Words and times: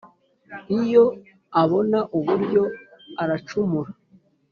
iyo 0.81 1.05
abona 1.61 1.99
uburyo 2.17 2.63
aracumura. 3.21 3.91